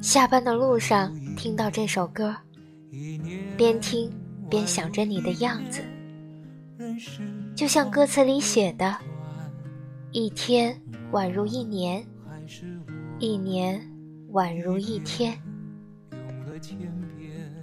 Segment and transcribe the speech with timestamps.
[0.00, 2.34] 下班的路上听到这首歌，
[3.56, 4.10] 边听
[4.48, 5.82] 边想着你的样子，
[7.54, 8.96] 就像歌词里写的
[10.12, 10.80] ：“一天
[11.12, 12.04] 宛如一年，
[13.18, 13.80] 一年
[14.32, 15.38] 宛如一天。”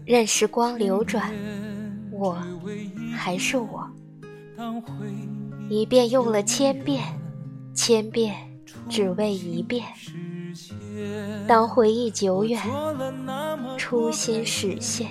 [0.05, 1.33] 任时光流转，
[2.11, 2.41] 我
[3.13, 3.89] 还是我，
[5.69, 7.03] 一遍用了千遍，
[7.73, 8.35] 千遍
[8.87, 9.83] 只为一遍。
[11.47, 12.61] 当回忆久远，
[13.77, 15.07] 初心实现，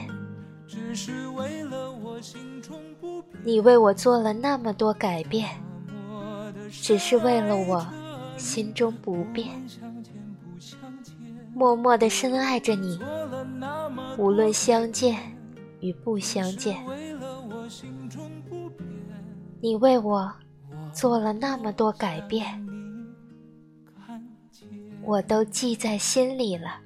[3.45, 5.49] 你为我做了那么多改变，
[6.71, 7.87] 只是为了我
[8.37, 9.49] 心中不变，
[11.55, 12.99] 默默的深爱着你，
[14.19, 15.17] 无论相见
[15.81, 16.77] 与不相见，
[19.61, 20.33] 你为我
[20.93, 22.66] 做了那么多改变。
[25.07, 26.86] 我都记在心里了。